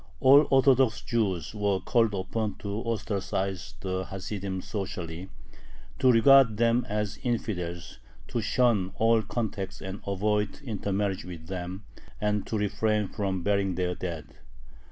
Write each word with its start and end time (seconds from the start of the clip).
All 0.19 0.47
orthodox 0.49 1.03
Jews 1.03 1.53
were 1.53 1.79
called 1.79 2.15
upon 2.15 2.55
to 2.55 2.69
ostracize 2.79 3.75
the 3.81 4.05
Hasidim 4.05 4.61
socially, 4.63 5.29
to 5.99 6.11
regard 6.11 6.57
them 6.57 6.87
as 6.89 7.17
infidels, 7.21 7.99
to 8.29 8.41
shun 8.41 8.93
all 8.95 9.21
contact 9.21 9.79
and 9.79 10.01
avoid 10.07 10.59
intermarriage 10.63 11.23
with 11.23 11.45
them, 11.45 11.83
and 12.19 12.47
to 12.47 12.57
refrain 12.57 13.09
from 13.09 13.43
burying 13.43 13.75
their 13.75 13.93
dead. 13.93 14.25